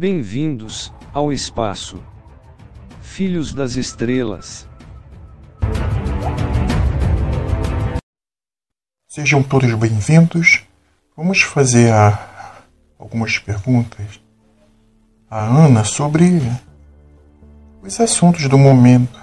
Bem-vindos 0.00 0.90
ao 1.12 1.30
espaço. 1.30 2.02
Filhos 3.02 3.52
das 3.52 3.76
estrelas. 3.76 4.66
Sejam 9.06 9.42
todos 9.42 9.70
bem-vindos. 9.74 10.62
Vamos 11.14 11.42
fazer 11.42 11.92
a, 11.92 12.62
algumas 12.98 13.38
perguntas 13.38 14.18
a 15.30 15.44
Ana 15.44 15.84
sobre 15.84 16.40
os 17.82 18.00
assuntos 18.00 18.48
do 18.48 18.56
momento. 18.56 19.20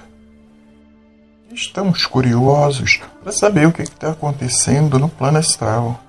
Estamos 1.51 2.05
curiosos 2.05 3.01
para 3.23 3.31
saber 3.31 3.65
o 3.67 3.73
que 3.73 3.81
está 3.81 4.11
acontecendo 4.11 4.99
no 4.99 5.09
plano 5.09 5.39
astral. 5.39 5.99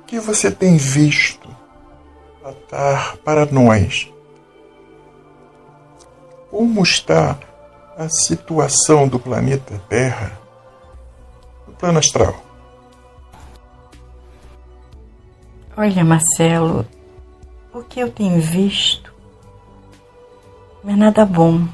O 0.00 0.04
que 0.04 0.18
você 0.18 0.50
tem 0.50 0.78
visto 0.78 1.45
para 3.24 3.46
nós? 3.46 4.12
Como 6.50 6.82
está 6.82 7.38
a 7.96 8.08
situação 8.08 9.08
do 9.08 9.18
planeta 9.18 9.80
Terra 9.88 10.38
no 11.66 11.74
plano 11.74 11.98
astral? 11.98 12.34
Olha, 15.76 16.04
Marcelo, 16.04 16.86
o 17.72 17.82
que 17.82 18.00
eu 18.00 18.10
tenho 18.10 18.40
visto 18.40 19.14
não 20.82 20.92
é 20.92 20.96
nada 20.96 21.26
bom. 21.26 21.66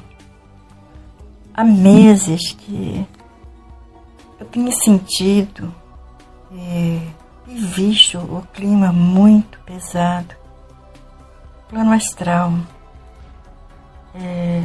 Há 1.53 1.63
meses 1.63 2.51
que 2.53 3.05
eu 4.39 4.45
tenho 4.47 4.71
sentido 4.71 5.73
e, 6.51 6.99
e 7.47 7.55
visto 7.55 8.17
o 8.17 8.41
clima 8.51 8.91
muito 8.91 9.59
pesado, 9.59 10.35
plano 11.73 11.91
astral. 11.91 12.53
É, 14.13 14.63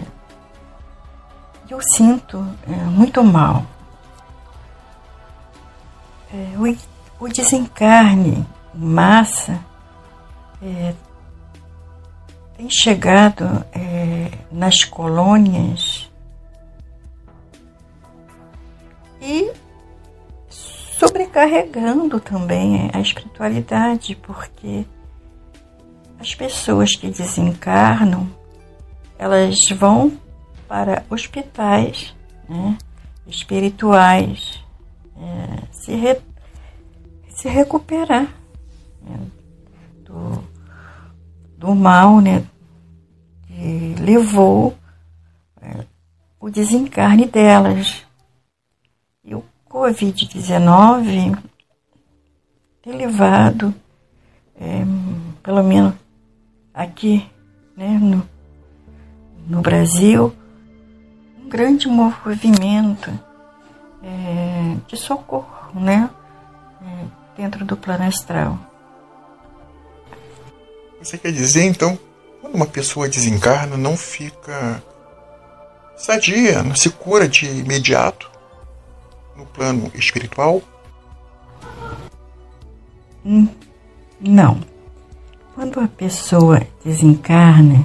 eu 1.70 1.80
sinto 1.80 2.46
é, 2.68 2.74
muito 2.84 3.24
mal. 3.24 3.64
É, 6.30 6.52
o, 6.58 7.24
o 7.24 7.28
desencarne 7.28 8.46
massa 8.74 9.58
é, 10.62 10.94
tem 12.58 12.68
chegado 12.68 13.64
é, 13.72 14.30
nas 14.52 14.84
colônias 14.84 16.10
e 19.22 19.50
sobrecarregando 20.50 22.20
também 22.20 22.90
a 22.92 23.00
espiritualidade, 23.00 24.14
porque 24.16 24.84
as 26.28 26.34
pessoas 26.34 26.94
que 26.94 27.08
desencarnam 27.08 28.28
elas 29.18 29.58
vão 29.74 30.12
para 30.68 31.02
hospitais 31.08 32.14
né, 32.46 32.76
espirituais 33.26 34.62
é, 35.16 35.62
se, 35.72 35.94
re, 35.94 36.20
se 37.30 37.48
recuperar 37.48 38.28
né, 39.00 39.20
do, 40.04 40.44
do 41.56 41.74
mal 41.74 42.20
né, 42.20 42.44
que 43.46 43.94
levou 43.98 44.76
é, 45.62 45.86
o 46.38 46.50
desencarne 46.50 47.24
delas. 47.24 48.06
E 49.24 49.34
o 49.34 49.42
Covid-19 49.68 51.38
tem 52.82 52.92
levado, 52.92 53.74
é, 54.60 54.84
pelo 55.42 55.62
menos 55.62 55.94
aqui 56.78 57.28
né, 57.76 57.98
no, 58.00 58.28
no 59.48 59.60
Brasil, 59.60 60.32
um 61.42 61.48
grande 61.48 61.88
movimento 61.88 63.10
é, 64.00 64.76
de 64.86 64.96
socorro 64.96 65.72
né, 65.74 66.08
é, 66.80 67.04
dentro 67.36 67.64
do 67.64 67.76
plano 67.76 68.04
astral. 68.04 68.56
Você 71.02 71.18
quer 71.18 71.32
dizer, 71.32 71.64
então, 71.64 71.98
quando 72.40 72.54
uma 72.54 72.66
pessoa 72.66 73.08
desencarna, 73.08 73.76
não 73.76 73.96
fica 73.96 74.80
sadia, 75.96 76.62
não 76.62 76.76
se 76.76 76.90
cura 76.90 77.28
de 77.28 77.46
imediato 77.46 78.30
no 79.34 79.44
plano 79.46 79.90
espiritual? 79.96 80.62
Hum, 83.24 83.48
não. 84.20 84.77
Quando 85.58 85.80
a 85.80 85.88
pessoa 85.88 86.62
desencarna, 86.84 87.84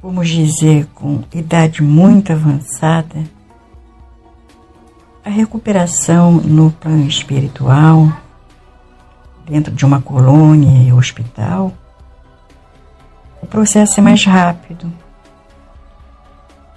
vamos 0.00 0.28
dizer, 0.28 0.86
com 0.94 1.24
idade 1.34 1.82
muito 1.82 2.32
avançada, 2.32 3.24
a 5.24 5.28
recuperação 5.28 6.34
no 6.34 6.70
plano 6.70 7.04
espiritual 7.08 8.12
dentro 9.44 9.74
de 9.74 9.84
uma 9.84 10.00
colônia 10.00 10.84
e 10.84 10.92
hospital, 10.92 11.72
o 13.42 13.46
processo 13.48 13.98
é 13.98 14.02
mais 14.04 14.24
rápido. 14.24 14.92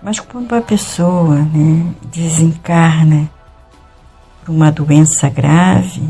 Mas 0.01 0.19
quando 0.19 0.55
a 0.55 0.61
pessoa 0.63 1.35
né, 1.43 1.93
desencarna 2.05 3.29
por 4.43 4.51
uma 4.51 4.71
doença 4.71 5.29
grave 5.29 6.09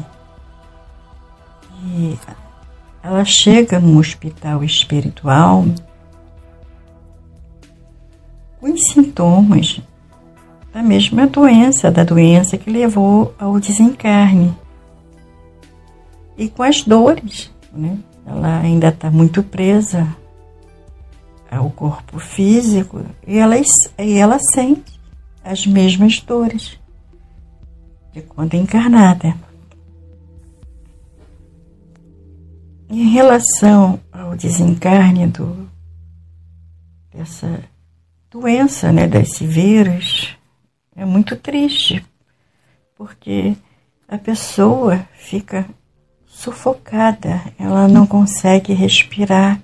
e 1.83 2.17
ela 3.09 3.25
chega 3.25 3.79
num 3.79 3.97
hospital 3.97 4.63
espiritual 4.63 5.65
com 8.59 8.71
os 8.71 8.87
sintomas 8.91 9.81
da 10.71 10.83
mesma 10.83 11.25
doença, 11.25 11.89
da 11.89 12.03
doença 12.03 12.55
que 12.55 12.69
levou 12.69 13.33
ao 13.39 13.59
desencarne 13.59 14.55
e 16.37 16.47
com 16.49 16.61
as 16.61 16.83
dores. 16.83 17.51
Né? 17.73 17.97
Ela 18.27 18.59
ainda 18.59 18.89
está 18.89 19.09
muito 19.09 19.41
presa 19.41 20.07
ao 21.49 21.71
corpo 21.71 22.19
físico 22.19 23.01
e 23.25 23.39
ela, 23.39 23.55
e 23.57 24.17
ela 24.17 24.37
sente 24.53 24.99
as 25.43 25.65
mesmas 25.65 26.19
dores 26.19 26.79
de 28.13 28.21
quando 28.21 28.53
encarnada. 28.53 29.48
Em 32.89 33.09
relação 33.09 33.99
ao 34.11 34.35
desencarne 34.35 35.27
do, 35.27 35.69
dessa 37.13 37.63
doença, 38.31 38.91
né, 38.91 39.05
desse 39.05 39.45
vírus, 39.45 40.35
é 40.95 41.05
muito 41.05 41.35
triste, 41.35 42.03
porque 42.97 43.55
a 44.07 44.17
pessoa 44.17 45.05
fica 45.13 45.67
sufocada, 46.25 47.41
ela 47.59 47.87
não 47.87 48.07
consegue 48.07 48.73
respirar, 48.73 49.61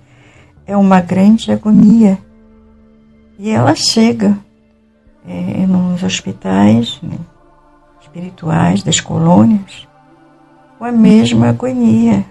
é 0.68 0.78
uma 0.78 1.02
grande 1.02 1.52
agonia. 1.52 2.20
E 3.40 3.50
ela 3.50 3.74
chega 3.74 4.38
é, 5.28 5.66
nos 5.66 6.04
hospitais 6.04 7.00
né, 7.02 7.18
espirituais 8.02 8.84
das 8.84 9.00
colônias 9.00 9.88
com 10.78 10.86
a 10.86 10.92
mesma 10.92 11.50
agonia. 11.50 12.24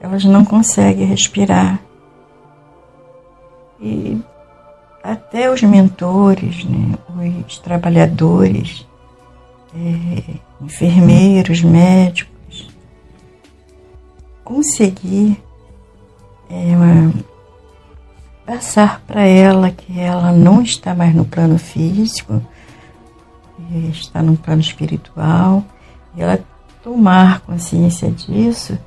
Elas 0.00 0.24
não 0.24 0.44
conseguem 0.44 1.06
respirar. 1.06 1.80
E 3.80 4.18
até 5.02 5.50
os 5.50 5.62
mentores, 5.62 6.64
né, 6.64 6.94
os 7.46 7.58
trabalhadores, 7.58 8.86
é, 9.74 10.34
enfermeiros, 10.60 11.62
médicos, 11.62 12.68
conseguir 14.44 15.42
é, 16.50 16.74
passar 18.46 19.00
para 19.06 19.22
ela 19.22 19.70
que 19.70 19.98
ela 19.98 20.32
não 20.32 20.62
está 20.62 20.94
mais 20.94 21.14
no 21.14 21.24
plano 21.24 21.58
físico, 21.58 22.42
está 23.92 24.22
no 24.22 24.36
plano 24.36 24.60
espiritual, 24.60 25.62
e 26.16 26.22
ela 26.22 26.40
tomar 26.82 27.40
consciência 27.40 28.10
disso 28.10 28.78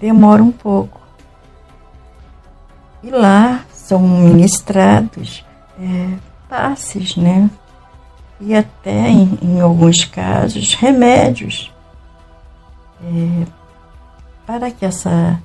demora 0.00 0.42
um 0.42 0.52
pouco. 0.52 1.00
E 3.02 3.10
lá 3.10 3.64
são 3.72 4.00
ministrados 4.00 5.44
é, 5.80 6.18
passes, 6.48 7.16
né? 7.16 7.50
E 8.40 8.54
até, 8.54 9.08
em, 9.08 9.38
em 9.42 9.60
alguns 9.60 10.04
casos, 10.04 10.74
remédios 10.74 11.72
é, 13.02 13.46
para 14.46 14.70
que 14.70 14.84
essa, 14.84 15.42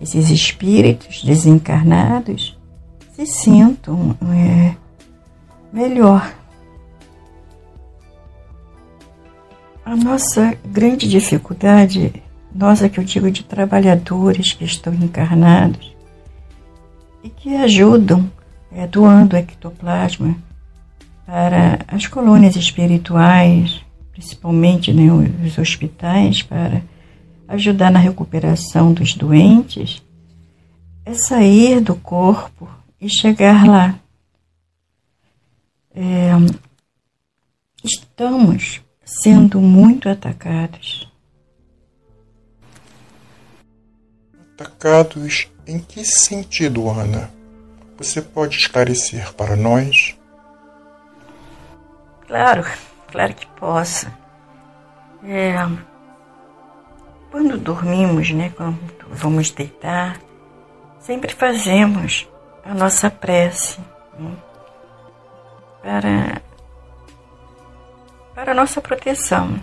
esses 0.00 0.30
espíritos 0.30 1.22
desencarnados 1.22 2.58
se 3.12 3.26
sintam 3.26 4.16
é, 4.32 4.74
melhor. 5.72 6.32
A 9.84 9.96
nossa 9.96 10.54
grande 10.64 11.08
dificuldade, 11.08 12.22
nossa 12.54 12.88
que 12.88 12.98
eu 12.98 13.04
digo 13.04 13.30
de 13.30 13.44
trabalhadores 13.44 14.52
que 14.52 14.64
estão 14.64 14.92
encarnados, 14.94 15.94
e 17.22 17.28
que 17.28 17.54
ajudam 17.56 18.30
é, 18.72 18.86
doando 18.86 19.36
ectoplasma 19.36 20.36
para 21.26 21.80
as 21.86 22.06
colônias 22.06 22.56
espirituais, 22.56 23.80
principalmente 24.12 24.92
né, 24.92 25.10
os 25.44 25.58
hospitais, 25.58 26.42
para 26.42 26.82
ajudar 27.48 27.90
na 27.90 27.98
recuperação 27.98 28.92
dos 28.92 29.14
doentes, 29.14 30.02
é 31.04 31.14
sair 31.14 31.80
do 31.80 31.94
corpo 31.94 32.68
e 33.00 33.08
chegar 33.08 33.66
lá. 33.66 33.98
É, 35.92 36.30
estamos 37.82 38.80
sendo 39.04 39.60
muito 39.60 40.08
atacados. 40.08 41.09
Atacados 44.60 45.48
em 45.66 45.78
que 45.78 46.04
sentido, 46.04 46.90
Ana? 46.90 47.30
Você 47.96 48.20
pode 48.20 48.58
esclarecer 48.58 49.32
para 49.32 49.56
nós? 49.56 50.14
Claro, 52.26 52.66
claro 53.10 53.32
que 53.32 53.46
posso. 53.58 54.06
É, 55.24 55.54
quando 57.30 57.56
dormimos, 57.56 58.32
né, 58.32 58.52
quando 58.54 58.78
vamos 59.08 59.50
deitar, 59.50 60.20
sempre 60.98 61.34
fazemos 61.34 62.28
a 62.62 62.74
nossa 62.74 63.08
prece 63.08 63.80
né, 64.18 64.36
para, 65.82 66.42
para 68.34 68.52
a 68.52 68.54
nossa 68.54 68.82
proteção. 68.82 69.58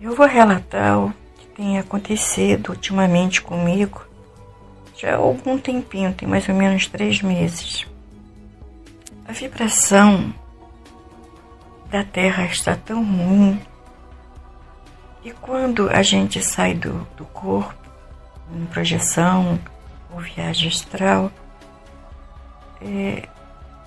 Eu 0.00 0.14
vou 0.14 0.28
relatar 0.28 0.96
o 0.96 1.12
que 1.38 1.46
tem 1.56 1.76
acontecido 1.80 2.68
ultimamente 2.68 3.42
comigo 3.42 4.07
já 4.98 5.14
há 5.14 5.16
algum 5.16 5.56
tempinho, 5.56 6.12
tem 6.12 6.28
mais 6.28 6.48
ou 6.48 6.54
menos 6.54 6.88
três 6.88 7.22
meses. 7.22 7.86
A 9.26 9.32
vibração 9.32 10.34
da 11.88 12.02
Terra 12.02 12.44
está 12.46 12.74
tão 12.74 13.04
ruim 13.04 13.60
e 15.24 15.30
quando 15.30 15.88
a 15.88 16.02
gente 16.02 16.42
sai 16.42 16.74
do, 16.74 17.06
do 17.16 17.24
corpo, 17.26 17.74
em 18.52 18.64
projeção 18.66 19.58
ou 20.10 20.20
viagem 20.20 20.68
astral, 20.68 21.30
é, 22.80 23.28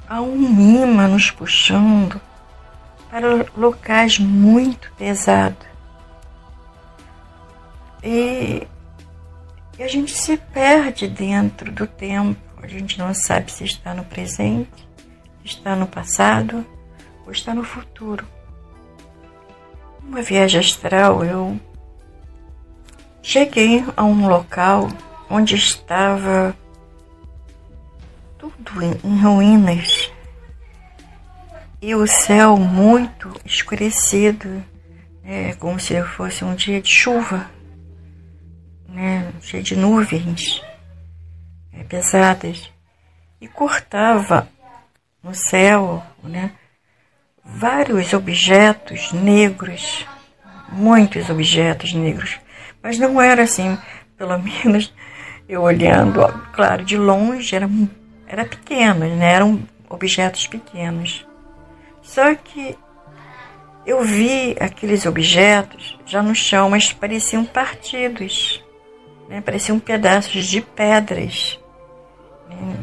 há 0.08 0.22
um 0.22 0.84
imã 0.84 1.08
nos 1.08 1.32
puxando 1.32 2.22
para 3.10 3.46
locais 3.58 4.20
muito 4.20 4.92
pesados. 4.98 5.68
E 8.04 8.68
e 9.82 9.84
a 9.84 9.88
gente 9.88 10.16
se 10.16 10.38
perde 10.38 11.08
dentro 11.08 11.72
do 11.72 11.88
tempo. 11.88 12.40
A 12.62 12.68
gente 12.68 13.00
não 13.00 13.16
sabe 13.16 13.52
se 13.52 13.64
está 13.64 13.96
no 13.96 14.04
presente, 14.06 14.88
se 15.42 15.48
está 15.48 15.76
no 15.76 15.88
passado 15.88 16.64
ou 17.26 17.32
está 17.32 17.52
no 17.56 17.64
futuro. 17.64 18.24
Uma 20.04 20.22
viagem 20.22 20.60
astral, 20.60 21.26
eu 21.26 21.60
cheguei 23.24 23.84
a 23.98 24.04
um 24.04 24.28
local 24.28 24.88
onde 25.28 25.56
estava 25.56 26.56
tudo 28.38 28.84
em 29.04 29.20
ruínas 29.20 30.12
e 31.82 31.96
o 31.96 32.06
céu 32.06 32.56
muito 32.56 33.34
escurecido, 33.44 34.64
é, 35.24 35.54
como 35.54 35.80
se 35.80 36.00
fosse 36.04 36.46
um 36.46 36.54
dia 36.54 36.80
de 36.80 36.90
chuva 36.90 37.50
né, 38.92 39.31
cheio 39.42 39.64
de 39.64 39.76
nuvens 39.76 40.62
é, 41.74 41.84
pesadas, 41.84 42.72
e 43.40 43.48
cortava 43.48 44.48
no 45.24 45.34
céu 45.34 46.04
né, 46.24 46.52
vários 47.44 48.14
objetos 48.14 49.12
negros, 49.12 50.06
muitos 50.72 51.30
objetos 51.30 51.94
negros, 51.94 52.40
mas 52.82 53.00
não 53.00 53.20
era 53.20 53.44
assim, 53.44 53.78
pelo 54.16 54.38
menos 54.40 54.94
eu 55.50 55.62
olhando, 55.64 56.26
claro, 56.54 56.86
de 56.86 56.98
longe 56.98 57.56
era, 57.56 57.70
era 58.28 58.46
pequeno, 58.46 59.06
né, 59.16 59.34
eram 59.34 59.62
objetos 59.90 60.48
pequenos. 60.48 61.26
Só 62.02 62.34
que 62.36 62.78
eu 63.86 64.04
vi 64.04 64.56
aqueles 64.60 65.06
objetos 65.06 65.98
já 66.06 66.22
no 66.22 66.36
chão, 66.36 66.70
mas 66.70 66.94
pareciam 66.94 67.44
partidos 67.44 68.64
né? 69.32 69.40
Pareciam 69.40 69.80
pedaços 69.80 70.46
de 70.46 70.60
pedras, 70.60 71.58
né? 72.50 72.78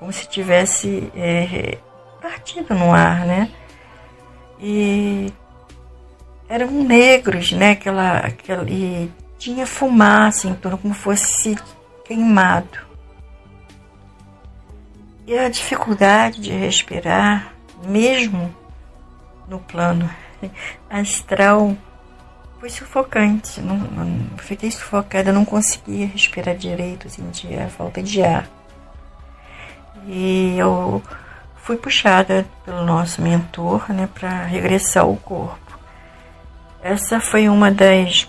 como 0.00 0.12
se 0.12 0.28
tivesse 0.28 1.08
é, 1.14 1.78
partido 2.20 2.74
no 2.74 2.92
ar, 2.92 3.24
né? 3.24 3.48
E 4.60 5.32
eram 6.48 6.70
negros, 6.72 7.52
né? 7.52 7.70
Aquela, 7.70 8.18
aquela, 8.18 8.68
e 8.68 9.08
tinha 9.38 9.66
fumaça 9.66 10.48
em 10.48 10.54
torno, 10.54 10.78
como 10.78 10.94
fosse 10.94 11.56
queimado. 12.04 12.78
E 15.26 15.38
a 15.38 15.48
dificuldade 15.48 16.40
de 16.40 16.50
respirar, 16.50 17.54
mesmo 17.86 18.52
no 19.48 19.60
plano 19.60 20.10
astral, 20.90 21.76
foi 22.64 22.70
sufocante. 22.70 23.60
Não, 23.60 23.76
não, 23.76 24.38
fiquei 24.38 24.70
sufocada, 24.70 25.30
não 25.30 25.44
conseguia 25.44 26.06
respirar 26.06 26.56
direito, 26.56 27.10
sentia 27.10 27.68
falta 27.68 28.02
de 28.02 28.22
ar. 28.22 28.48
E 30.06 30.56
eu 30.56 31.02
fui 31.56 31.76
puxada 31.76 32.46
pelo 32.64 32.82
nosso 32.82 33.20
mentor 33.20 33.92
né, 33.92 34.08
para 34.14 34.44
regressar 34.44 35.02
ao 35.02 35.14
corpo. 35.14 35.78
Essa 36.82 37.20
foi 37.20 37.50
uma 37.50 37.70
das 37.70 38.26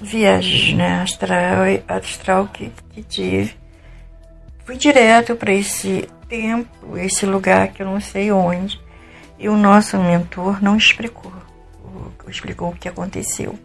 viagens 0.00 0.76
né, 0.76 1.02
astral, 1.02 1.58
astral 1.86 2.48
que, 2.48 2.72
que 2.90 3.02
tive. 3.04 3.54
Fui 4.64 4.76
direto 4.76 5.36
para 5.36 5.52
esse 5.52 6.08
tempo, 6.28 6.98
esse 6.98 7.24
lugar 7.24 7.68
que 7.68 7.80
eu 7.80 7.86
não 7.86 8.00
sei 8.00 8.32
onde, 8.32 8.80
e 9.38 9.48
o 9.48 9.56
nosso 9.56 9.96
mentor 9.98 10.60
não 10.60 10.76
explicou 10.76 11.32
explicou 12.30 12.70
o 12.70 12.76
que 12.76 12.88
aconteceu. 12.88 13.58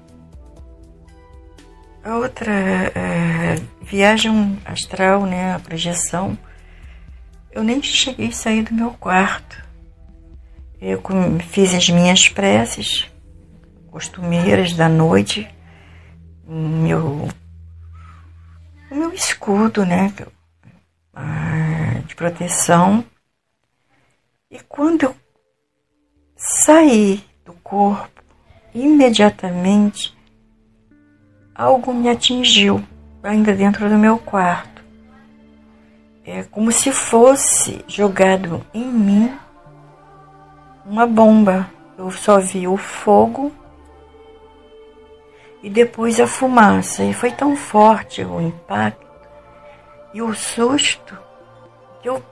A 2.04 2.18
outra 2.18 2.52
é, 2.52 3.56
viagem 3.82 4.60
astral, 4.66 5.26
né, 5.26 5.54
a 5.54 5.60
projeção, 5.60 6.38
eu 7.52 7.64
nem 7.64 7.82
cheguei 7.82 8.28
a 8.28 8.32
sair 8.32 8.64
do 8.64 8.74
meu 8.74 8.92
quarto. 8.92 9.64
Eu 10.82 11.02
fiz 11.50 11.74
as 11.74 11.90
minhas 11.90 12.28
preces 12.28 13.10
costumeiras 13.90 14.74
da 14.74 14.90
noite, 14.90 15.48
meu, 16.46 17.30
o 18.92 18.96
meu 18.96 19.14
escudo, 19.14 19.86
né, 19.86 20.14
de 22.06 22.16
proteção. 22.16 23.06
E 24.52 24.60
quando 24.60 25.04
eu 25.04 25.16
saí 26.36 27.24
do 27.46 27.54
corpo, 27.54 28.13
imediatamente 28.74 30.16
algo 31.56 31.94
me 31.94 32.10
atingiu, 32.10 32.84
ainda 33.22 33.54
dentro 33.54 33.88
do 33.90 33.98
meu 33.98 34.18
quarto. 34.18 34.84
É 36.26 36.44
como 36.44 36.72
se 36.72 36.92
fosse 36.92 37.84
jogado 37.88 38.66
em 38.74 38.86
mim 38.86 39.32
uma 40.86 41.06
bomba. 41.06 41.70
Eu 41.98 42.10
só 42.12 42.40
vi 42.40 42.68
o 42.68 42.78
fogo 42.78 43.52
e 45.62 45.70
depois 45.70 46.20
a 46.20 46.28
fumaça. 46.28 47.04
E 47.04 47.14
foi 47.14 47.32
tão 47.32 47.56
forte 47.56 48.24
o 48.24 48.42
impacto 48.42 49.06
e 50.14 50.22
o 50.22 50.34
susto 50.34 51.18
que 52.02 52.10
eu 52.10 52.24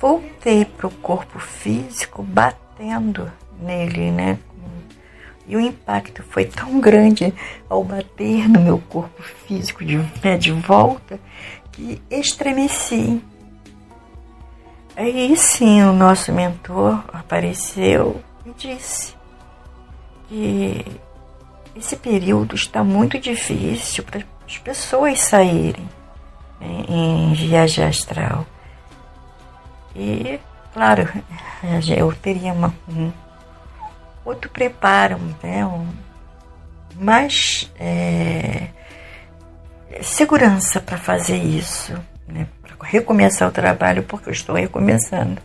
voltei 0.00 0.64
para 0.64 0.86
o 0.86 0.94
corpo 0.96 1.38
físico 1.38 2.22
batendo 2.22 3.30
nele, 3.60 4.10
né? 4.10 4.38
E 5.48 5.56
o 5.56 5.60
impacto 5.60 6.22
foi 6.22 6.44
tão 6.44 6.78
grande 6.78 7.32
ao 7.70 7.82
bater 7.82 8.46
no 8.48 8.60
meu 8.60 8.78
corpo 8.78 9.22
físico 9.22 9.82
de 9.82 9.98
pé 10.20 10.36
de 10.36 10.52
volta 10.52 11.18
que 11.72 12.00
estremeci. 12.10 13.22
Aí 14.94 15.34
sim 15.36 15.82
o 15.82 15.92
nosso 15.92 16.32
mentor 16.32 17.02
apareceu 17.12 18.20
e 18.44 18.50
disse 18.50 19.14
que 20.28 20.84
esse 21.74 21.96
período 21.96 22.54
está 22.54 22.84
muito 22.84 23.18
difícil 23.18 24.04
para 24.04 24.22
as 24.46 24.58
pessoas 24.58 25.20
saírem 25.20 25.88
né, 26.60 26.84
em 26.88 27.32
viagem 27.32 27.84
astral. 27.84 28.44
E, 29.94 30.38
claro, 30.74 31.08
eu 31.96 32.12
teria 32.12 32.52
uma, 32.52 32.74
um 32.88 33.10
outro 34.28 34.50
preparo, 34.50 35.18
né? 35.42 35.64
Um, 35.64 35.86
mais 37.00 37.70
é, 37.78 38.68
segurança 40.02 40.80
para 40.80 40.98
fazer 40.98 41.36
isso, 41.36 41.94
né? 42.26 42.46
Para 42.60 42.76
recomeçar 42.88 43.48
o 43.48 43.52
trabalho, 43.52 44.02
porque 44.02 44.28
eu 44.28 44.32
estou 44.32 44.54
recomeçando. 44.54 45.40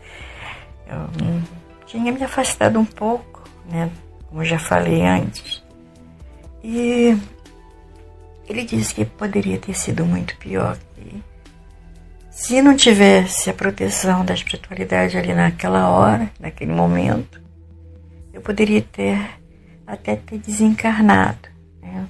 Eu 0.88 1.42
tinha 1.86 2.12
me 2.12 2.24
afastado 2.24 2.80
um 2.80 2.86
pouco, 2.86 3.44
né? 3.70 3.90
Como 4.30 4.44
já 4.44 4.60
falei 4.60 5.06
antes. 5.06 5.64
E 6.64 7.18
ele 8.48 8.64
disse 8.64 8.96
que 8.96 9.06
poderia 9.06 9.58
ter 9.58 9.74
sido 9.74 10.06
muito 10.06 10.36
pior. 10.38 10.78
Que 10.96 11.24
se 12.32 12.62
não 12.62 12.76
tivesse 12.76 13.50
a 13.50 13.54
proteção 13.54 14.26
da 14.26 14.34
espiritualidade 14.34 15.18
ali 15.18 15.34
naquela 15.34 15.90
hora, 15.90 16.32
naquele 16.40 16.74
momento, 16.74 17.42
eu 18.34 18.42
poderia 18.42 18.82
ter 18.82 19.40
até 19.86 20.16
ter 20.16 20.40
desencarnado. 20.40 21.48
Né? 21.82 22.08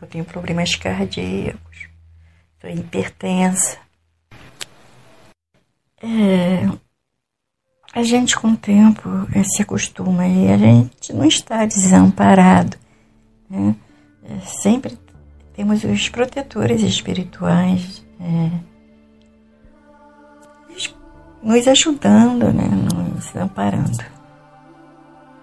Eu 0.00 0.08
tenho 0.08 0.24
problemas 0.24 0.74
cardíacos, 0.74 1.88
sou 2.60 2.70
hipertensa. 2.70 3.78
É, 6.02 6.66
a 7.92 8.02
gente 8.02 8.36
com 8.36 8.48
o 8.48 8.56
tempo 8.56 9.08
é, 9.34 9.42
se 9.44 9.62
acostuma 9.62 10.26
e 10.26 10.50
a 10.50 10.56
gente 10.56 11.12
não 11.12 11.26
está 11.26 11.64
desamparado. 11.66 12.76
Né? 13.48 13.76
É, 14.24 14.40
sempre 14.40 14.98
temos 15.54 15.84
os 15.84 16.08
protetores 16.08 16.82
espirituais 16.82 18.04
é, 18.20 18.50
nos 21.42 21.68
ajudando, 21.68 22.52
né? 22.52 22.68
nos 22.68 23.36
amparando. 23.36 24.13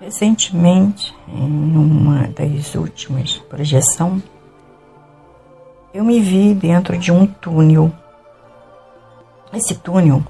Recentemente, 0.01 1.15
em 1.27 1.77
uma 1.77 2.27
das 2.29 2.74
últimas 2.74 3.38
projeções, 3.38 4.24
eu 5.93 6.03
me 6.03 6.20
vi 6.20 6.55
dentro 6.55 6.98
de 6.98 7.12
um 7.12 7.27
túnel. 7.27 7.93
Esse 9.53 9.75
túnel 9.75 10.24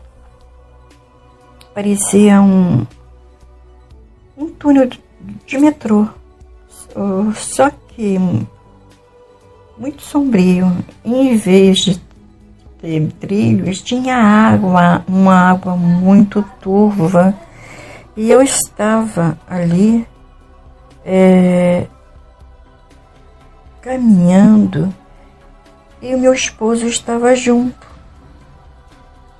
parecia 1.73 2.41
um, 2.41 2.85
um 4.37 4.49
túnel 4.49 4.89
de 5.47 5.57
metrô, 5.57 6.05
só 7.33 7.69
que 7.69 8.19
muito 9.77 10.01
sombrio. 10.01 10.69
Em 11.05 11.37
vez 11.37 11.77
de 11.77 12.01
ter 12.81 13.09
trilhos, 13.21 13.81
tinha 13.81 14.17
água, 14.17 15.01
uma 15.07 15.33
água 15.33 15.77
muito 15.77 16.43
turva 16.61 17.33
e 18.15 18.29
eu 18.29 18.41
estava 18.41 19.37
ali 19.47 20.07
é, 21.05 21.87
caminhando 23.81 24.93
e 26.01 26.13
o 26.13 26.19
meu 26.19 26.33
esposo 26.33 26.87
estava 26.87 27.35
junto. 27.35 27.87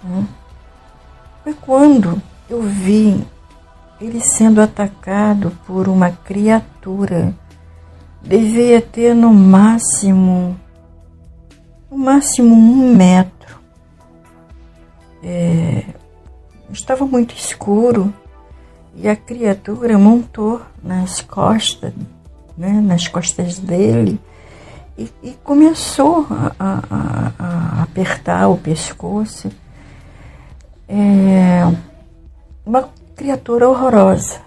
Né? 0.04 0.26
Foi 1.44 1.54
quando 1.54 2.22
eu 2.50 2.62
vi 2.62 3.26
ele 4.00 4.22
sendo 4.22 4.62
atacado 4.62 5.52
por 5.66 5.88
uma 5.88 6.12
criatura. 6.12 7.34
Devia 8.22 8.82
ter 8.82 9.16
no 9.16 9.34
máximo, 9.34 10.60
no 11.90 11.98
máximo 11.98 12.56
um 12.56 12.96
metro. 12.96 13.60
É, 15.24 15.86
estava 16.72 17.06
muito 17.06 17.36
escuro 17.36 18.14
e 18.96 19.08
a 19.08 19.16
criatura 19.16 19.98
montou 19.98 20.62
nas 20.84 21.22
costas, 21.22 21.94
né, 22.58 22.70
nas 22.82 23.08
costas 23.08 23.58
dele, 23.60 24.20
e, 24.98 25.10
e 25.24 25.32
começou 25.44 26.28
a, 26.30 26.54
a, 26.60 27.32
a, 27.40 27.84
apertar 27.84 28.50
o 28.50 28.58
pescoço. 28.58 29.50
É 30.88 31.62
uma 32.66 32.90
criatura 33.16 33.70
horrorosa. 33.70 34.42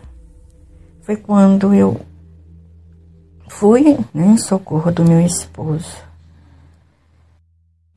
Foi 1.03 1.17
quando 1.17 1.75
eu 1.75 2.01
fui 3.49 3.99
né, 4.13 4.27
em 4.27 4.37
socorro 4.37 4.93
do 4.93 5.05
meu 5.05 5.21
esposo. 5.21 5.97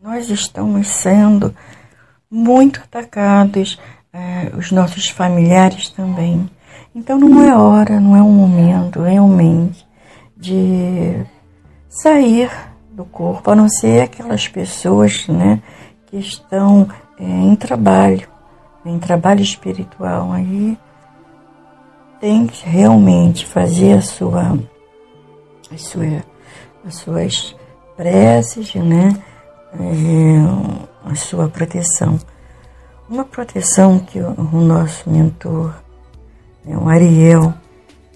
Nós 0.01 0.30
estamos 0.30 0.88
sendo 0.88 1.54
muito 2.30 2.80
atacados 2.80 3.80
é, 4.17 4.51
os 4.57 4.71
nossos 4.71 5.09
familiares 5.09 5.89
também. 5.89 6.50
Então 6.95 7.19
não 7.19 7.43
é 7.43 7.55
hora, 7.55 8.00
não 8.00 8.15
é 8.15 8.21
um 8.21 8.31
momento 8.31 9.01
realmente 9.01 9.86
de 10.36 11.24
sair 11.88 12.50
do 12.91 13.05
corpo, 13.05 13.51
a 13.51 13.55
não 13.55 13.69
ser 13.69 14.01
aquelas 14.01 14.47
pessoas 14.47 15.27
né, 15.27 15.62
que 16.07 16.17
estão 16.17 16.89
é, 17.19 17.24
em 17.24 17.55
trabalho, 17.55 18.27
em 18.83 18.97
trabalho 18.97 19.41
espiritual. 19.41 20.31
Aí 20.31 20.75
tem 22.19 22.47
que 22.47 22.67
realmente 22.67 23.45
fazer 23.45 23.93
a 23.93 24.01
sua, 24.01 24.57
a 25.71 25.77
sua, 25.77 26.24
as 26.83 26.95
suas 26.95 27.55
preces, 27.95 28.74
né, 28.74 29.15
é, 29.79 31.12
a 31.12 31.13
sua 31.13 31.47
proteção. 31.47 32.19
Uma 33.09 33.23
proteção 33.23 33.99
que 33.99 34.19
o 34.19 34.59
nosso 34.59 35.09
mentor, 35.09 35.73
né, 36.65 36.77
o 36.77 36.89
Ariel, 36.89 37.53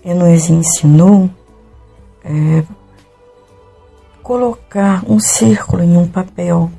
nos 0.04 0.50
ensinou 0.50 1.30
é 2.26 2.64
colocar 4.22 5.02
um 5.08 5.18
círculo 5.18 5.82
em 5.82 5.96
um 5.96 6.06
papel, 6.08 6.70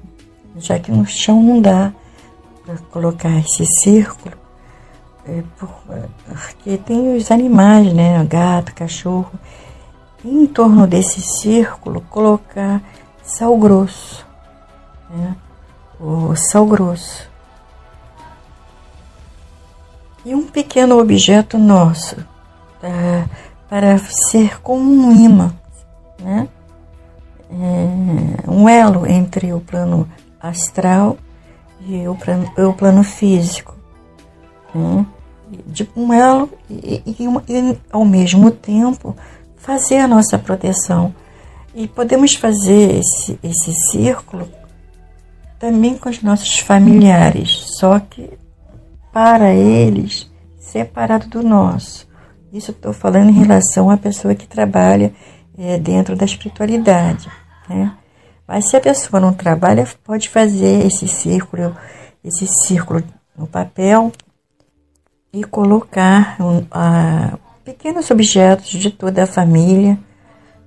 já 0.57 0.79
que 0.79 0.93
no 0.93 1.07
chão 1.07 1.43
não 1.43 1.63
dá 1.63 1.91
para 2.67 2.77
colocar 2.91 3.31
esse 3.39 3.65
círculo, 3.65 4.35
é, 5.25 5.43
porque 6.27 6.77
tem 6.77 7.17
os 7.17 7.31
animais, 7.31 7.95
né, 7.95 8.23
gato, 8.27 8.75
cachorro, 8.75 9.33
e 10.23 10.29
em 10.29 10.47
torno 10.47 10.87
desse 10.87 11.23
círculo 11.23 12.03
colocar 12.11 12.83
sal 13.23 13.57
grosso, 13.57 14.27
né, 15.09 15.35
o 15.99 16.37
sal 16.37 16.67
grosso 16.67 17.32
e 20.25 20.35
um 20.35 20.47
pequeno 20.47 20.99
objeto 20.99 21.59
nosso 21.59 22.17
tá, 22.81 23.29
para 23.69 23.99
ser 23.99 24.61
como 24.61 24.85
um 24.85 25.13
imã, 25.13 25.55
né? 26.21 26.49
É, 27.51 28.51
um 28.51 28.69
elo 28.69 29.07
entre 29.07 29.53
o 29.53 29.61
plano 29.61 30.09
astral 30.41 31.19
e 31.87 32.09
o 32.09 32.15
plano, 32.15 32.51
o 32.57 32.73
plano 32.73 33.03
físico. 33.03 33.77
Né? 34.75 35.07
De 35.67 35.89
um 35.95 36.13
elo 36.13 36.49
e, 36.71 37.03
e, 37.05 37.25
e, 37.49 37.79
ao 37.91 38.05
mesmo 38.07 38.51
tempo 38.51 39.15
fazer 39.57 39.99
a 39.99 40.09
nossa 40.09 40.39
proteção. 40.39 41.15
E 41.75 41.87
podemos 41.87 42.35
fazer 42.35 42.99
esse, 42.99 43.39
esse 43.43 43.73
círculo 43.91 44.49
também 45.59 45.97
com 45.97 46.09
os 46.09 46.23
nossos 46.23 46.59
familiares, 46.59 47.77
só 47.79 47.99
que 48.01 48.31
para 49.13 49.55
eles 49.55 50.31
separado 50.59 51.29
do 51.29 51.43
nosso. 51.43 52.09
Isso 52.53 52.71
estou 52.71 52.93
falando 52.93 53.31
em 53.31 53.39
relação 53.39 53.91
à 53.91 53.97
pessoa 53.97 54.35
que 54.35 54.47
trabalha 54.47 55.13
é, 55.59 55.79
dentro 55.79 56.17
da 56.17 56.25
espiritualidade. 56.25 57.31
Né? 57.69 57.93
Mas 58.47 58.69
se 58.69 58.77
a 58.77 58.81
pessoa 58.81 59.21
não 59.21 59.33
trabalha, 59.33 59.87
pode 60.05 60.29
fazer 60.29 60.87
esse 60.87 61.07
círculo, 61.09 61.77
esse 62.25 62.47
círculo 62.47 63.03
no 63.37 63.47
papel 63.47 64.13
e 65.33 65.45
colocar 65.45 66.37
um, 66.41 66.65
a, 66.71 67.39
pequenos 67.65 68.11
objetos 68.11 68.69
de 68.69 68.91
toda 68.91 69.23
a 69.23 69.27
família 69.27 69.99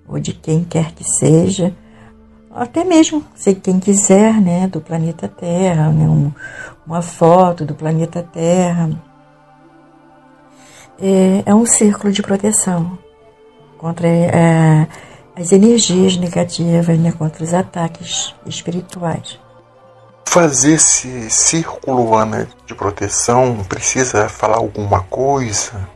ou 0.07 0.19
de 0.19 0.33
quem 0.33 0.63
quer 0.63 0.91
que 0.93 1.03
seja, 1.03 1.75
até 2.55 2.83
mesmo 2.85 3.23
se 3.35 3.53
quem 3.53 3.79
quiser, 3.79 4.39
né, 4.39 4.67
do 4.67 4.79
planeta 4.79 5.27
Terra, 5.27 5.89
né, 5.91 6.07
um, 6.07 6.31
uma 6.87 7.01
foto 7.01 7.65
do 7.65 7.75
planeta 7.75 8.23
Terra. 8.23 8.89
É, 10.97 11.43
é 11.45 11.53
um 11.53 11.65
círculo 11.65 12.13
de 12.13 12.21
proteção 12.21 12.97
contra 13.77 14.07
é, 14.07 14.87
as 15.35 15.51
energias 15.51 16.15
negativas, 16.15 16.97
né, 16.97 17.11
contra 17.11 17.43
os 17.43 17.53
ataques 17.53 18.33
espirituais. 18.45 19.37
Fazer 20.25 20.73
esse 20.73 21.29
círculo, 21.29 22.15
Ana, 22.15 22.47
de 22.65 22.73
proteção, 22.73 23.63
precisa 23.67 24.29
falar 24.29 24.57
alguma 24.57 25.01
coisa? 25.01 25.87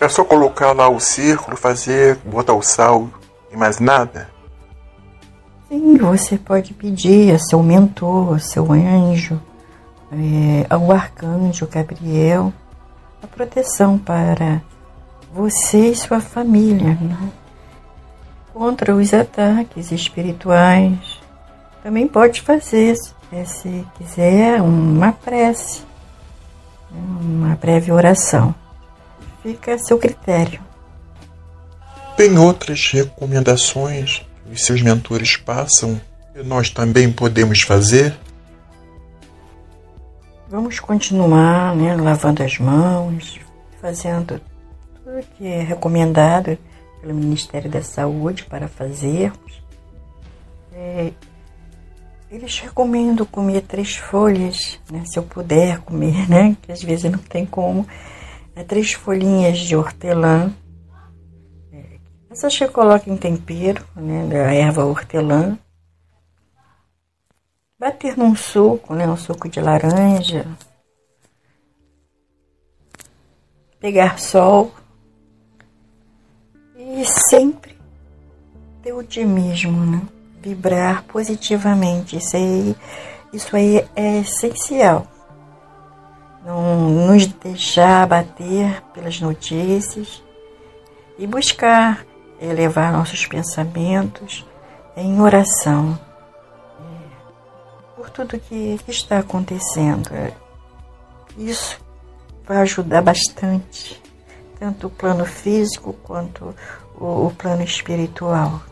É 0.00 0.08
só 0.08 0.24
colocar 0.24 0.72
lá 0.72 0.88
o 0.88 1.00
círculo, 1.00 1.56
fazer, 1.56 2.16
botar 2.24 2.54
o 2.54 2.62
sal 2.62 3.08
e 3.52 3.56
mais 3.56 3.78
nada? 3.78 4.28
Sim, 5.68 5.98
você 5.98 6.38
pode 6.38 6.72
pedir 6.72 7.34
a 7.34 7.38
seu 7.38 7.62
mentor, 7.62 8.36
a 8.36 8.38
seu 8.38 8.72
anjo, 8.72 9.40
é, 10.10 10.66
ao 10.70 10.90
arcanjo 10.90 11.66
Gabriel 11.66 12.52
a 13.22 13.26
proteção 13.26 13.98
para 13.98 14.62
você 15.32 15.90
e 15.90 15.96
sua 15.96 16.20
família 16.20 16.96
né? 17.00 17.30
contra 18.54 18.94
os 18.94 19.12
ataques 19.12 19.92
espirituais. 19.92 21.20
Também 21.82 22.08
pode 22.08 22.40
fazer 22.40 22.96
é, 23.30 23.44
se 23.44 23.86
quiser, 23.96 24.62
uma 24.62 25.12
prece, 25.12 25.82
né, 26.90 27.00
uma 27.20 27.56
breve 27.56 27.92
oração. 27.92 28.54
Fica 29.42 29.74
a 29.74 29.78
seu 29.78 29.98
critério. 29.98 30.60
Tem 32.16 32.36
outras 32.38 32.90
recomendações 32.90 34.26
os 34.52 34.64
seus 34.64 34.82
mentores 34.82 35.36
passam 35.36 36.00
nós 36.44 36.70
também 36.70 37.12
podemos 37.12 37.62
fazer? 37.62 38.16
Vamos 40.48 40.80
continuar 40.80 41.76
né, 41.76 41.94
lavando 41.94 42.42
as 42.42 42.58
mãos, 42.58 43.38
fazendo 43.80 44.40
tudo 44.94 45.26
que 45.36 45.46
é 45.46 45.62
recomendado 45.62 46.56
pelo 47.00 47.14
Ministério 47.14 47.70
da 47.70 47.82
Saúde 47.82 48.44
para 48.44 48.68
fazermos. 48.68 49.62
É, 50.72 51.12
eles 52.30 52.60
recomendam 52.60 53.26
comer 53.26 53.62
três 53.62 53.96
folhas, 53.96 54.78
né, 54.90 55.02
se 55.06 55.18
eu 55.18 55.22
puder 55.22 55.80
comer, 55.80 56.28
né, 56.28 56.56
que 56.62 56.72
às 56.72 56.82
vezes 56.82 57.10
não 57.10 57.18
tem 57.18 57.44
como. 57.44 57.86
É, 58.54 58.62
três 58.62 58.92
folhinhas 58.92 59.58
de 59.58 59.76
hortelã. 59.76 60.52
É, 62.28 62.32
essas 62.32 62.56
que 62.56 62.68
coloca 62.68 63.10
em 63.10 63.16
tempero, 63.16 63.84
né, 63.96 64.26
da 64.26 64.52
erva 64.52 64.84
hortelã 64.84 65.58
bater 67.78 68.16
num 68.16 68.34
suco, 68.34 68.94
né, 68.94 69.06
um 69.06 69.16
suco 69.16 69.48
de 69.48 69.60
laranja, 69.60 70.44
pegar 73.78 74.18
sol 74.18 74.72
e 76.76 77.04
sempre 77.04 77.78
ter 78.82 78.92
otimismo, 78.92 79.84
né? 79.86 80.02
Vibrar 80.40 81.04
positivamente. 81.04 82.16
Isso 82.16 82.36
aí, 82.36 82.76
isso 83.32 83.56
aí 83.56 83.88
é 83.94 84.20
essencial. 84.20 85.06
Não 86.44 86.90
nos 86.90 87.26
deixar 87.26 88.06
bater 88.06 88.82
pelas 88.94 89.20
notícias 89.20 90.22
e 91.18 91.26
buscar 91.26 92.07
elevar 92.40 92.92
nossos 92.92 93.26
pensamentos 93.26 94.46
em 94.96 95.20
oração 95.20 95.98
por 97.96 98.10
tudo 98.10 98.38
que, 98.38 98.78
que 98.84 98.90
está 98.90 99.18
acontecendo. 99.18 100.08
É, 100.12 100.32
isso 101.36 101.80
vai 102.46 102.58
ajudar 102.58 103.02
bastante, 103.02 104.00
tanto 104.58 104.86
o 104.86 104.90
plano 104.90 105.24
físico 105.24 105.92
quanto 106.02 106.54
o, 106.98 107.26
o 107.26 107.34
plano 107.36 107.62
espiritual. 107.62 108.62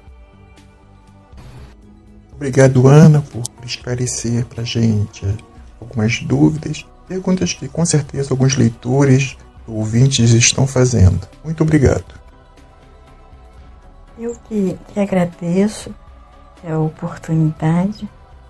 Obrigado, 2.33 2.87
Ana, 2.87 3.23
por 3.23 3.43
esclarecer 3.65 4.45
para 4.47 4.63
gente 4.63 5.27
algumas 5.81 6.21
dúvidas, 6.23 6.87
perguntas 7.09 7.53
que 7.53 7.67
com 7.67 7.85
certeza 7.85 8.33
alguns 8.33 8.57
leitores, 8.57 9.37
ouvintes 9.67 10.31
estão 10.31 10.67
fazendo. 10.67 11.27
Muito 11.43 11.63
obrigado. 11.63 12.26
Eu 14.19 14.35
que, 14.49 14.79
que 14.89 15.01
agradeço 15.01 15.95
a 16.65 16.79
oportunidade. 16.79 18.09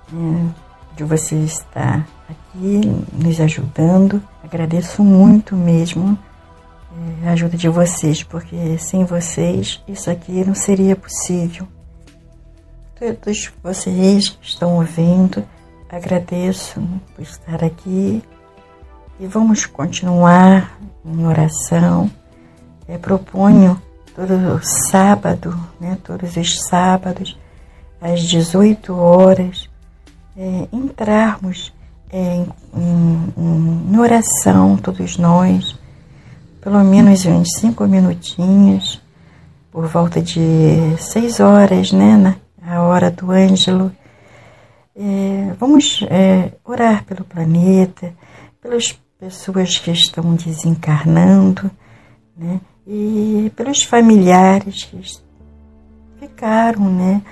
É, 0.09 0.67
de 0.97 1.05
você 1.05 1.37
estar 1.37 2.09
aqui 2.29 2.81
nos 3.13 3.39
ajudando. 3.39 4.23
Agradeço 4.43 5.05
muito 5.05 5.55
mesmo 5.55 6.19
é, 7.23 7.29
a 7.29 7.33
ajuda 7.33 7.57
de 7.57 7.69
vocês, 7.69 8.23
porque 8.23 8.79
sem 8.79 9.05
vocês 9.05 9.83
isso 9.87 10.11
aqui 10.11 10.43
não 10.45 10.55
seria 10.55 10.97
possível. 10.97 11.69
Todos 12.99 13.53
vocês 13.63 14.31
que 14.31 14.47
estão 14.47 14.77
ouvindo, 14.77 15.45
agradeço 15.91 16.81
por 17.15 17.23
estar 17.23 17.63
aqui 17.63 18.23
e 19.21 19.27
vamos 19.27 19.67
continuar 19.67 20.79
em 21.05 21.27
oração. 21.27 22.11
É, 22.89 22.97
proponho 22.97 23.81
todo 24.17 24.59
sábado, 24.91 25.55
né, 25.79 25.99
todos 26.03 26.39
os 26.39 26.59
sábados, 26.71 27.39
às 28.01 28.23
18 28.23 28.95
horas, 28.95 29.69
é, 30.35 30.67
entrarmos 30.73 31.71
é, 32.11 32.37
em, 32.37 32.49
em, 32.75 33.93
em, 33.93 33.99
oração, 33.99 34.79
todos 34.79 35.19
nós, 35.19 35.79
pelo 36.63 36.83
menos 36.83 37.27
uns 37.27 37.59
cinco 37.59 37.87
minutinhos, 37.87 39.03
por 39.71 39.87
volta 39.87 40.23
de 40.23 40.97
seis 40.99 41.39
horas, 41.39 41.93
né, 41.93 42.17
na, 42.17 42.37
a 42.67 42.83
hora 42.85 43.11
do 43.11 43.31
Ângelo. 43.31 43.93
É, 44.97 45.53
vamos 45.61 46.01
é, 46.09 46.53
orar 46.65 47.05
pelo 47.05 47.23
planeta, 47.23 48.15
pelas 48.63 48.99
pessoas 49.21 49.77
que 49.77 49.91
estão 49.91 50.35
desencarnando, 50.35 51.71
né, 52.35 52.59
e 52.87 53.51
pelos 53.57 53.83
familiares 53.83 54.85
que 54.85 55.03
ficaram, 56.21 56.93
né, 56.93 57.23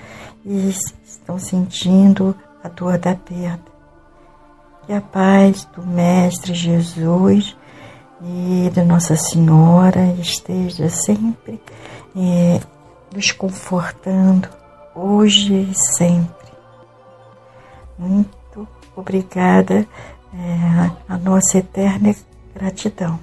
e 0.45 0.71
estão 1.05 1.39
sentindo 1.39 2.35
a 2.63 2.69
dor 2.69 2.99
da 2.99 3.15
perda. 3.15 3.75
Que 4.87 4.93
a 4.93 5.01
paz 5.01 5.65
do 5.75 5.87
Mestre 5.87 6.53
Jesus 6.53 7.57
e 8.23 8.71
da 8.71 8.85
Nossa 8.85 9.17
Senhora 9.17 10.15
esteja 10.19 10.89
sempre 10.89 11.61
é, 12.17 12.61
nos 13.15 13.33
confortando, 13.33 14.49
hoje 14.95 15.71
e 15.71 15.75
sempre. 15.75 16.53
Muito 17.99 18.69
obrigada, 18.97 19.87
é, 20.35 20.91
a 21.09 21.17
nossa 21.17 21.59
eterna 21.59 22.15
gratidão. 22.55 23.19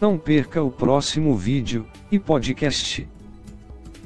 Não 0.00 0.18
perca 0.18 0.62
o 0.62 0.70
próximo 0.70 1.34
vídeo 1.34 1.86
e 2.12 2.18
podcast. 2.18 3.08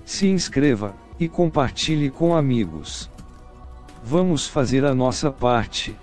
Se 0.05 0.29
inscreva 0.29 0.94
e 1.18 1.29
compartilhe 1.29 2.11
com 2.11 2.35
amigos. 2.35 3.11
Vamos 4.05 4.46
fazer 4.46 4.85
a 4.85 4.94
nossa 4.94 5.33
parte. 5.33 5.96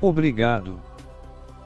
Obrigado. 0.00 0.89